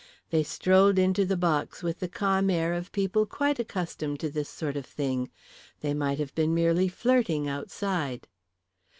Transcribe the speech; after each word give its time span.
They 0.31 0.41
strolled 0.41 0.97
into 0.97 1.25
the 1.25 1.37
box 1.37 1.83
with 1.83 1.99
the 1.99 2.07
calm 2.07 2.49
air 2.49 2.73
of 2.73 2.91
people 2.91 3.27
quite 3.27 3.59
accustomed 3.59 4.19
to 4.21 4.31
this 4.31 4.49
sort 4.49 4.75
of 4.75 4.87
thing; 4.87 5.29
they 5.81 5.93
might 5.93 6.17
have 6.17 6.33
been 6.33 6.55
merely 6.55 6.87
flirting 6.87 7.47
outside. 7.47 8.27